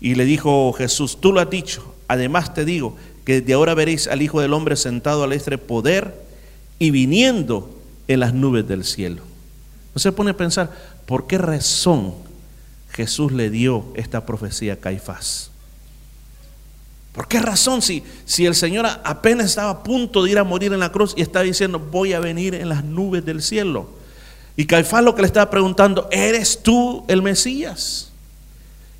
[0.00, 4.08] Y le dijo Jesús, tú lo has dicho, además te digo que desde ahora veréis
[4.08, 6.14] al Hijo del Hombre sentado al este poder
[6.78, 9.22] y viniendo en las nubes del cielo.
[9.94, 10.70] No se pone a pensar,
[11.06, 12.14] ¿por qué razón
[12.90, 15.51] Jesús le dio esta profecía a Caifás?
[17.12, 20.72] ¿Por qué razón si, si el Señor apenas estaba a punto de ir a morir
[20.72, 23.90] en la cruz y estaba diciendo, voy a venir en las nubes del cielo?
[24.56, 28.12] Y Caifás lo que le estaba preguntando, ¿eres tú el Mesías?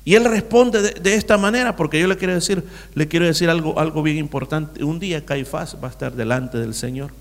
[0.05, 3.79] Y él responde de, esta manera, porque yo le quiero decir, le quiero decir algo,
[3.79, 4.83] algo bien importante.
[4.83, 7.11] Un día Caifás va a estar delante del Señor.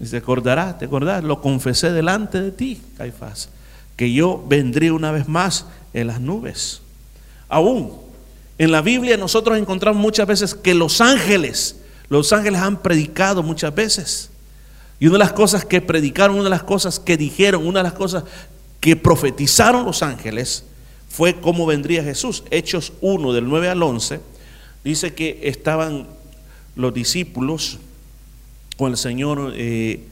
[0.00, 3.48] Y se acordará, te acordás, lo confesé delante de ti, Caifás,
[3.96, 6.82] que yo vendré una vez más en las nubes.
[7.48, 8.01] Aún
[8.62, 13.74] en la Biblia nosotros encontramos muchas veces que los ángeles, los ángeles han predicado muchas
[13.74, 14.30] veces.
[15.00, 17.82] Y una de las cosas que predicaron, una de las cosas que dijeron, una de
[17.82, 18.22] las cosas
[18.78, 20.62] que profetizaron los ángeles
[21.08, 22.44] fue cómo vendría Jesús.
[22.52, 24.20] Hechos 1 del 9 al 11
[24.84, 26.06] dice que estaban
[26.76, 27.80] los discípulos
[28.76, 30.04] con el Señor eh,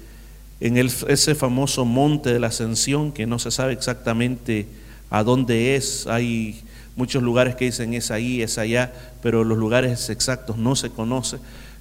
[0.59, 4.67] en ese famoso monte de la ascensión que no se sabe exactamente
[5.09, 6.09] a dónde es.
[6.09, 6.65] Hay
[7.01, 11.39] muchos lugares que dicen es ahí, es allá, pero los lugares exactos no se conoce.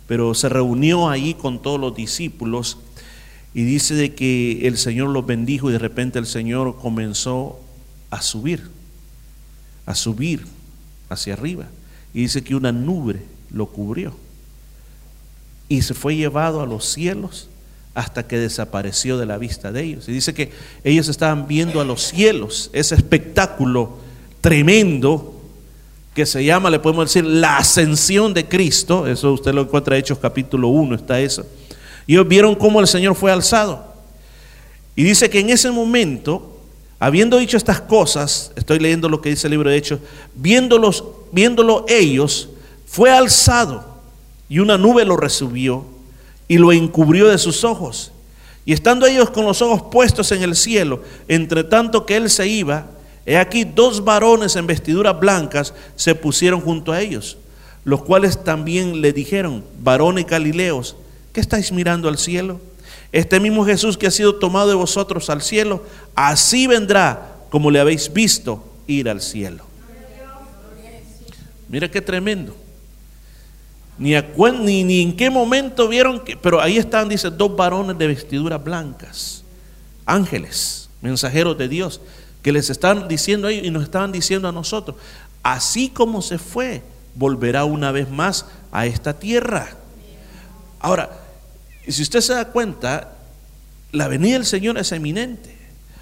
[0.07, 2.77] Pero se reunió ahí con todos los discípulos
[3.53, 7.59] y dice de que el Señor los bendijo y de repente el Señor comenzó
[8.09, 8.69] a subir,
[9.85, 10.45] a subir
[11.09, 11.67] hacia arriba.
[12.13, 14.15] Y dice que una nube lo cubrió.
[15.67, 17.49] Y se fue llevado a los cielos
[17.93, 20.07] hasta que desapareció de la vista de ellos.
[20.07, 20.53] Y dice que
[20.85, 24.07] ellos estaban viendo a los cielos, ese espectáculo
[24.41, 25.35] tremendo
[26.13, 29.07] que se llama, le podemos decir, la ascensión de Cristo.
[29.07, 31.45] Eso usted lo encuentra en Hechos capítulo 1, está eso.
[32.07, 33.85] Y ellos vieron cómo el Señor fue alzado.
[34.95, 36.59] Y dice que en ese momento,
[36.99, 39.99] habiendo dicho estas cosas, estoy leyendo lo que dice el libro de Hechos,
[40.35, 42.49] viéndolos, viéndolo ellos,
[42.85, 43.85] fue alzado
[44.49, 45.85] y una nube lo recibió
[46.47, 48.11] y lo encubrió de sus ojos.
[48.65, 52.47] Y estando ellos con los ojos puestos en el cielo, entre tanto que él se
[52.47, 52.87] iba,
[53.25, 57.37] He aquí dos varones en vestiduras blancas se pusieron junto a ellos,
[57.83, 60.95] los cuales también le dijeron, varones galileos,
[61.33, 62.59] ¿qué estáis mirando al cielo?
[63.11, 65.83] Este mismo Jesús que ha sido tomado de vosotros al cielo,
[66.15, 69.63] así vendrá como le habéis visto ir al cielo.
[71.67, 72.55] Mira qué tremendo.
[73.97, 74.13] Ni,
[74.61, 78.63] ni, ni, en qué momento vieron que, pero ahí están, dice, dos varones de vestiduras
[78.63, 79.43] blancas,
[80.05, 81.99] ángeles, mensajeros de Dios
[82.41, 84.97] que les están diciendo a ellos y nos estaban diciendo a nosotros,
[85.43, 86.81] así como se fue,
[87.15, 89.69] volverá una vez más a esta tierra.
[90.79, 91.09] Ahora,
[91.87, 93.13] si usted se da cuenta,
[93.91, 95.57] la venida del Señor es eminente.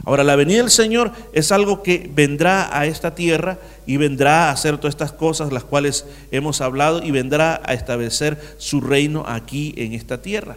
[0.05, 4.51] Ahora, la venida del Señor es algo que vendrá a esta tierra y vendrá a
[4.51, 9.73] hacer todas estas cosas, las cuales hemos hablado, y vendrá a establecer su reino aquí
[9.75, 10.55] en esta tierra.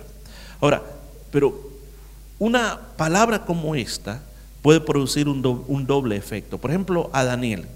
[0.60, 0.82] Ahora,
[1.32, 1.70] pero
[2.38, 4.22] una palabra como esta
[4.62, 6.58] puede producir un, doble efecto.
[6.58, 7.66] Por ejemplo, a Daniel.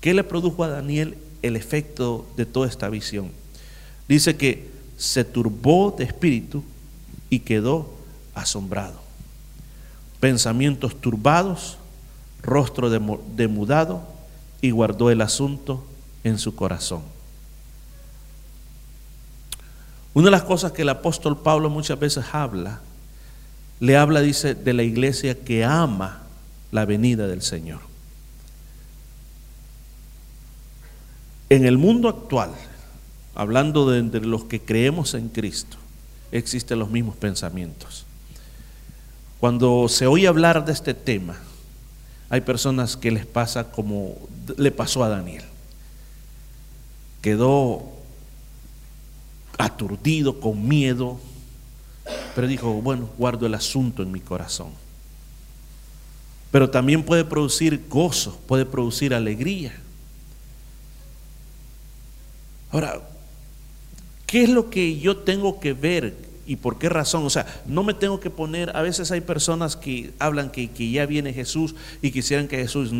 [0.00, 3.30] ¿Qué le produjo a Daniel el efecto de toda esta visión?
[4.08, 6.64] Dice que se turbó de espíritu
[7.30, 7.90] y quedó
[8.34, 9.00] asombrado.
[10.20, 11.78] Pensamientos turbados,
[12.42, 14.02] rostro demudado
[14.60, 15.84] y guardó el asunto
[16.24, 17.02] en su corazón.
[20.14, 22.80] Una de las cosas que el apóstol Pablo muchas veces habla
[23.80, 26.22] le habla, dice, de la iglesia que ama
[26.72, 27.80] la venida del Señor.
[31.50, 32.50] En el mundo actual,
[33.34, 35.76] hablando de entre los que creemos en Cristo,
[36.32, 38.04] existen los mismos pensamientos.
[39.40, 41.38] Cuando se oye hablar de este tema,
[42.28, 44.16] hay personas que les pasa como
[44.56, 45.44] le pasó a Daniel.
[47.22, 47.84] Quedó
[49.56, 51.18] aturdido, con miedo,
[52.38, 54.68] pero dijo, bueno, guardo el asunto en mi corazón.
[56.52, 59.74] Pero también puede producir gozo, puede producir alegría.
[62.70, 63.00] Ahora,
[64.24, 66.14] ¿qué es lo que yo tengo que ver
[66.46, 67.26] y por qué razón?
[67.26, 71.06] O sea, no me tengo que poner, a veces hay personas que hablan que, ya
[71.06, 72.92] viene Jesús y quisieran que Jesús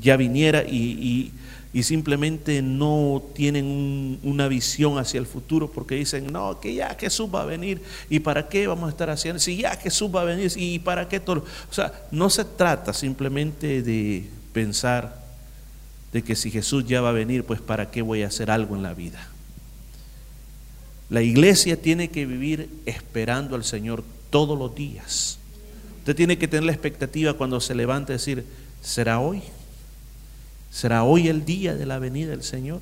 [0.00, 1.32] ya viniera y y
[1.82, 7.42] simplemente no tienen una visión hacia el futuro porque dicen, no, que ya Jesús va
[7.42, 10.52] a venir y para qué vamos a estar haciendo, si ya Jesús va a venir
[10.54, 11.44] y para qué todo.
[11.70, 15.20] O sea, no se trata simplemente de pensar
[16.12, 18.76] de que si Jesús ya va a venir, pues para qué voy a hacer algo
[18.76, 19.28] en la vida.
[21.10, 25.38] La iglesia tiene que vivir esperando al Señor todos los días.
[25.98, 28.44] Usted tiene que tener la expectativa cuando se levante decir,
[28.80, 29.42] ¿será hoy?
[30.74, 32.80] ¿Será hoy el día de la venida del Señor?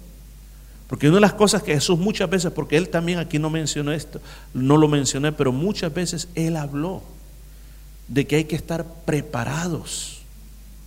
[0.88, 3.92] Porque una de las cosas que Jesús muchas veces, porque Él también aquí no mencionó
[3.92, 4.18] esto,
[4.54, 7.02] no lo mencioné, pero muchas veces Él habló
[8.08, 10.22] de que hay que estar preparados.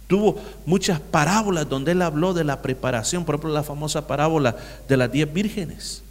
[0.08, 4.56] Tuvo muchas parábolas donde Él habló de la preparación, por ejemplo la famosa parábola
[4.90, 6.02] de las diez vírgenes.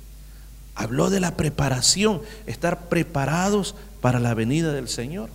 [0.77, 5.29] Habló de la preparación, estar preparados para la venida del Señor.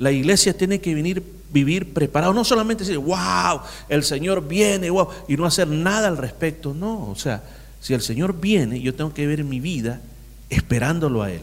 [0.00, 5.08] La iglesia tiene que venir, vivir preparado, no solamente decir, wow, el Señor viene, wow,
[5.28, 6.72] y no hacer nada al respecto.
[6.72, 7.42] No, o sea,
[7.82, 10.00] si el Señor viene, yo tengo que ver mi vida
[10.48, 11.42] esperándolo a Él.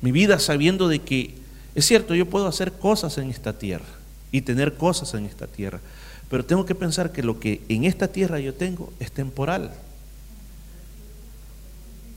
[0.00, 1.36] Mi vida sabiendo de que,
[1.76, 3.86] es cierto, yo puedo hacer cosas en esta tierra
[4.32, 5.78] y tener cosas en esta tierra,
[6.28, 9.72] pero tengo que pensar que lo que en esta tierra yo tengo es temporal.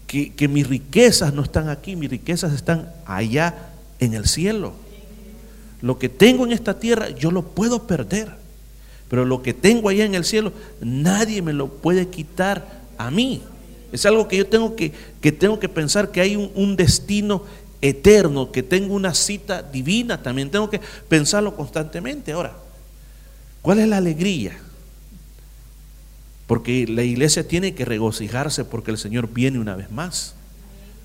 [0.08, 4.89] Que, que mis riquezas no están aquí, mis riquezas están allá en el cielo.
[5.82, 8.30] Lo que tengo en esta tierra yo lo puedo perder,
[9.10, 13.42] pero lo que tengo allá en el cielo nadie me lo puede quitar a mí.
[13.92, 17.44] Es algo que yo tengo que, que tengo que pensar que hay un, destino
[17.82, 22.34] eterno, que tengo una cita divina, también tengo que pensarlo constantemente.
[22.34, 22.54] Ahora,
[23.62, 24.60] ¿cuál es la alegría?
[26.46, 30.36] Porque la iglesia tiene que regocijarse porque el Señor viene una vez más.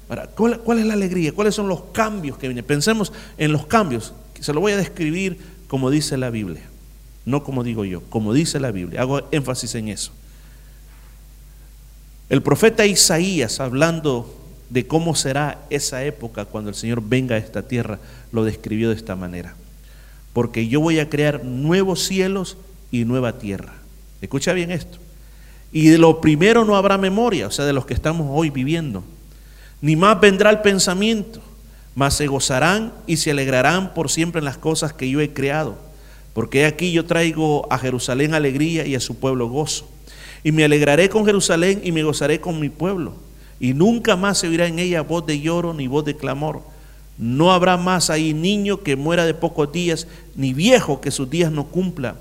[0.08, 1.32] Ahora, ¿cuál, ¿cuál, es la alegría?
[1.32, 2.64] ¿Cuáles son los cambios que vienen?
[2.64, 4.12] Pensemos en los cambios.
[4.40, 6.62] Se lo voy a describir como dice la Biblia,
[7.24, 9.00] no como digo yo, como dice la Biblia.
[9.00, 10.12] Hago énfasis en eso.
[12.28, 14.34] El profeta Isaías, hablando
[14.70, 17.98] de cómo será esa época cuando el Señor venga a esta tierra,
[18.32, 19.54] lo describió de esta manera.
[20.32, 22.56] Porque yo voy a crear nuevos cielos
[22.90, 23.74] y nueva tierra.
[24.20, 24.98] Escucha bien esto.
[25.72, 29.04] Y de lo primero no habrá memoria, o sea, de los que estamos hoy viviendo.
[29.80, 31.40] Ni más vendrá el pensamiento
[31.94, 35.76] mas se gozarán y se alegrarán por siempre en las cosas que yo he creado.
[36.32, 39.88] Porque aquí yo traigo a Jerusalén alegría y a su pueblo gozo.
[40.42, 43.14] Y me alegraré con Jerusalén y me gozaré con mi pueblo.
[43.60, 46.62] Y nunca más se oirá en ella voz de lloro ni voz de clamor.
[47.16, 51.52] No habrá más ahí niño que muera de pocos días, ni viejo que sus días
[51.52, 52.16] no cumpla.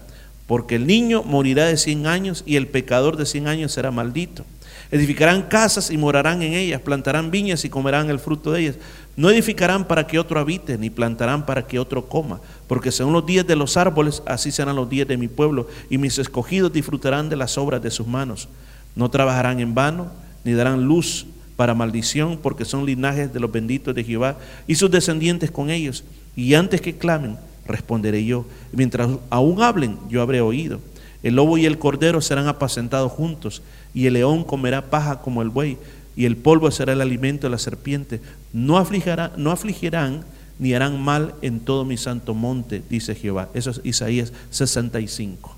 [0.46, 4.46] Porque el niño morirá de cien años y el pecador de cien años será maldito.
[4.92, 8.76] Edificarán casas y morarán en ellas, plantarán viñas y comerán el fruto de ellas.
[9.15, 13.26] No edificarán para que otro habite, ni plantarán para que otro coma, porque según los
[13.26, 17.30] días de los árboles, así serán los días de mi pueblo, y mis escogidos disfrutarán
[17.30, 18.47] de las obras de sus manos.
[18.95, 20.08] No trabajarán en vano,
[20.43, 24.89] ni darán luz para maldición, porque son linajes de los benditos de Jehová, y sus
[24.89, 26.04] descendientes con ellos.
[26.36, 28.45] Y antes que clamen, responderé yo.
[28.71, 30.80] Mientras aún hablen, yo habré oído.
[31.21, 33.62] El lobo y el cordero serán apacentados juntos,
[33.93, 35.78] y el león comerá paja como el buey,
[36.15, 38.21] y el polvo será el alimento de la serpiente.
[38.52, 40.26] No afligirán, no afligirán
[40.60, 43.49] ni harán mal en todo mi santo monte, dice Jehová.
[43.54, 45.56] Eso es Isaías 65.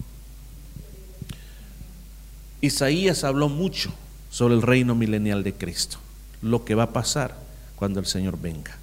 [2.62, 3.94] Isaías habló mucho
[4.30, 5.98] sobre el reino milenial de Cristo,
[6.42, 7.38] lo que va a pasar
[7.76, 8.78] cuando el Señor venga.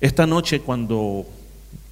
[0.00, 1.26] Esta noche cuando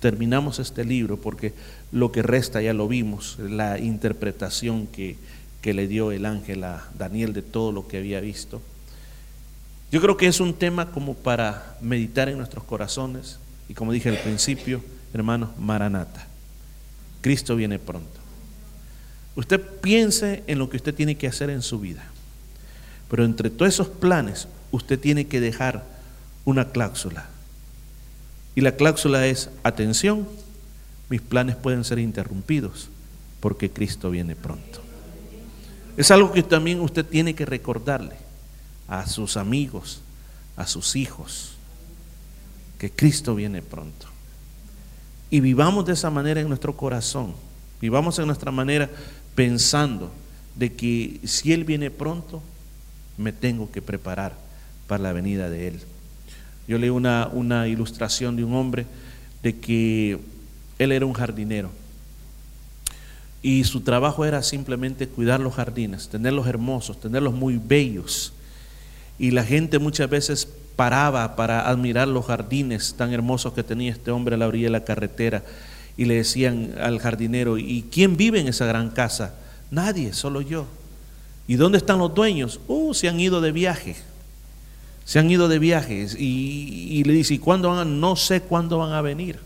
[0.01, 1.53] terminamos este libro, porque
[1.93, 5.17] lo que resta ya lo vimos, la interpretación que,
[5.63, 8.61] que le dio el ángel a Daniel de todo lo que había visto.
[9.91, 14.09] Yo creo que es un tema como para meditar en nuestros corazones y como dije
[14.09, 16.27] al principio, hermanos, Maranata.
[17.21, 18.19] Cristo viene pronto.
[19.35, 22.05] Usted piense en lo que usted tiene que hacer en su vida,
[23.11, 25.85] pero entre todos esos planes usted tiene que dejar
[26.45, 27.27] una cláusula.
[28.55, 30.27] Y la cláusula es, atención,
[31.09, 32.89] mis planes pueden ser interrumpidos
[33.41, 34.88] porque Cristo viene pronto.
[35.99, 38.15] Es algo que también usted tiene que recordarle
[38.87, 40.01] a sus amigos,
[40.57, 41.57] a sus hijos,
[42.79, 44.07] que Cristo viene pronto.
[45.29, 47.35] Y vivamos de esa manera en nuestro corazón,
[47.81, 48.89] vivamos en nuestra manera
[49.35, 50.13] pensando
[50.55, 52.43] de que si Él viene pronto,
[53.17, 54.37] me tengo que preparar
[54.87, 55.81] para la venida de Él.
[56.69, 58.87] Yo leí una, una ilustración de un hombre
[59.43, 60.21] de que
[60.79, 61.71] él era un jardinero
[63.43, 68.33] y su trabajo era simplemente cuidar los jardines, tenerlos hermosos, tenerlos muy bellos.
[69.19, 74.11] Y la gente muchas veces paraba para admirar los jardines tan hermosos que tenía este
[74.11, 75.43] hombre a la orilla de la carretera
[75.97, 79.35] y le decían al jardinero, ¿y quién vive en esa gran casa?
[79.71, 80.67] Nadie, solo yo.
[81.49, 82.61] ¿Y dónde están los dueños?
[82.69, 83.97] Uh, se han ido de viaje.
[85.05, 86.15] Se han ido de viajes.
[86.17, 87.85] Y, le dice, ¿y cuándo van a?
[87.85, 89.41] No sé cuándo van a venir.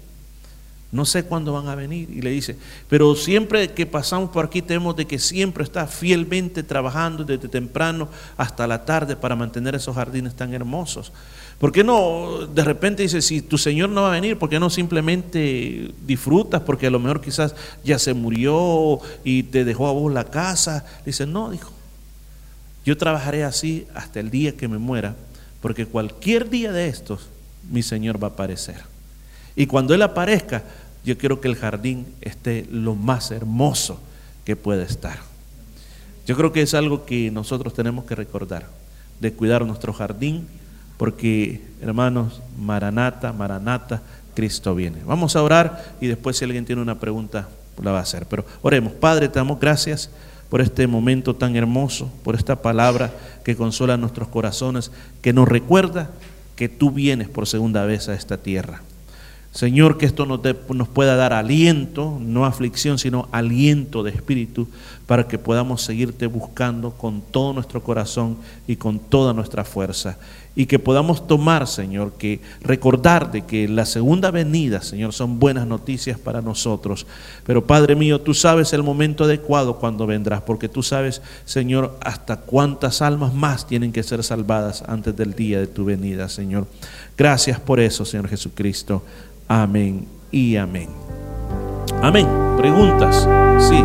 [0.93, 2.11] No sé cuándo van a venir.
[2.11, 2.55] Y le dice,
[2.87, 8.09] pero siempre que pasamos por aquí tenemos de que siempre está fielmente trabajando desde temprano
[8.37, 11.11] hasta la tarde para mantener esos jardines tan hermosos.
[11.59, 14.61] ¿Por qué no de repente dice, si tu Señor no va a venir, ¿por qué
[14.61, 16.61] no simplemente disfrutas?
[16.61, 20.85] Porque a lo mejor quizás ya se murió y te dejó a vos la casa.
[21.07, 21.73] Dice, no, dijo,
[22.85, 25.17] yo trabajaré así hasta el día que me muera,
[25.63, 27.29] porque cualquier día de estos
[27.71, 28.93] mi Señor va a aparecer.
[29.55, 30.65] Y cuando Él aparezca,
[31.05, 34.01] yo quiero que el jardín esté lo más hermoso
[34.45, 35.19] que pueda estar.
[36.27, 38.67] Yo creo que es algo que nosotros tenemos que recordar,
[39.21, 40.47] de cuidar nuestro jardín,
[40.97, 44.03] porque hermanos, Maranata, Maranata,
[44.35, 44.99] Cristo viene.
[45.05, 47.49] Vamos a orar y después si alguien tiene una pregunta,
[47.83, 48.27] la va a hacer.
[48.27, 50.11] Pero oremos, Padre, te damos gracias
[50.49, 53.13] por este momento tan hermoso, por esta palabra
[53.45, 54.93] que consola nuestros corazones,
[55.23, 56.11] que nos recuerda
[56.57, 58.83] que tú vienes por segunda vez a esta tierra.
[59.53, 60.41] Señor, que esto nos,
[60.71, 64.67] nos, pueda dar aliento, no aflicción, sino aliento de espíritu,
[65.07, 70.17] para que podamos seguirte buscando con todo nuestro corazón y con toda nuestra fuerza.
[70.55, 75.67] Y que podamos tomar, Señor, que recordar de que la segunda venida, Señor, son buenas
[75.67, 77.07] noticias para nosotros.
[77.45, 82.39] Pero Padre mío, tú sabes el momento adecuado cuando vendrás, porque tú sabes, Señor, hasta
[82.39, 86.67] cuántas almas más tienen que ser salvadas antes del día de tu venida, Señor.
[87.19, 89.03] Gracias por eso, Señor Jesucristo.
[89.49, 90.89] Amén y amén.
[92.03, 92.27] Amén.
[92.57, 93.29] ¿Preguntas?
[93.69, 93.83] Sí.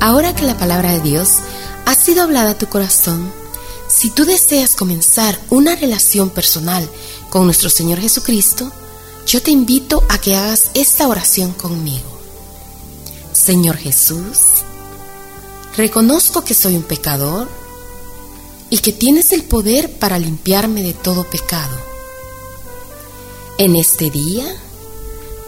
[0.00, 1.38] Ahora que la palabra de Dios
[1.86, 3.30] ha sido hablada a tu corazón,
[3.88, 6.88] si tú deseas comenzar una relación personal
[7.30, 8.70] con nuestro Señor Jesucristo,
[9.26, 12.13] yo te invito a que hagas esta oración conmigo.
[13.44, 14.64] Señor Jesús,
[15.76, 17.46] reconozco que soy un pecador
[18.70, 21.76] y que tienes el poder para limpiarme de todo pecado.
[23.58, 24.46] En este día,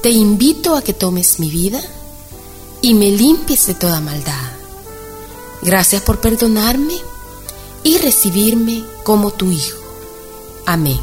[0.03, 1.81] te invito a que tomes mi vida
[2.83, 4.53] y me limpies de toda maldad.
[5.63, 6.99] Gracias por perdonarme
[7.83, 9.79] y recibirme como tu Hijo.
[10.67, 11.01] Amén.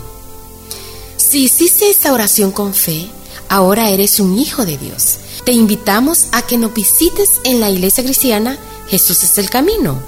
[1.17, 3.09] Si hiciste esta oración con fe,
[3.49, 8.03] ahora eres un hijo de Dios te invitamos a que nos visites en la iglesia
[8.03, 10.01] cristiana Jesús es el Camino.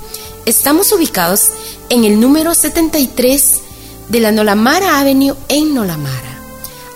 [0.45, 1.49] Estamos ubicados
[1.89, 3.61] en el número 73
[4.09, 6.39] de la Nolamara Avenue en Nolamara.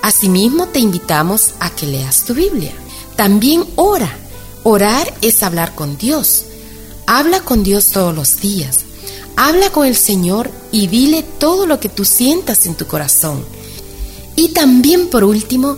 [0.01, 2.73] Asimismo, te invitamos a que leas tu Biblia.
[3.15, 4.15] También ora.
[4.63, 6.45] Orar es hablar con Dios.
[7.07, 8.81] Habla con Dios todos los días.
[9.35, 13.43] Habla con el Señor y dile todo lo que tú sientas en tu corazón.
[14.35, 15.77] Y también por último,